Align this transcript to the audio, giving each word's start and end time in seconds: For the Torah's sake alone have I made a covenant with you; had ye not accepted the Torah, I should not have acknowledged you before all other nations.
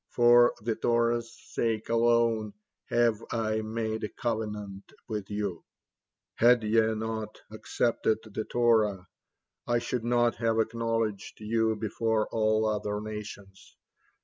For 0.09 0.55
the 0.61 0.73
Torah's 0.75 1.31
sake 1.31 1.87
alone 1.89 2.55
have 2.87 3.23
I 3.31 3.61
made 3.61 4.03
a 4.03 4.09
covenant 4.09 4.91
with 5.07 5.29
you; 5.29 5.63
had 6.33 6.63
ye 6.63 6.81
not 6.95 7.39
accepted 7.51 8.17
the 8.23 8.45
Torah, 8.45 9.05
I 9.67 9.77
should 9.77 10.03
not 10.03 10.37
have 10.37 10.59
acknowledged 10.59 11.39
you 11.39 11.75
before 11.75 12.27
all 12.31 12.65
other 12.65 12.99
nations. 12.99 13.77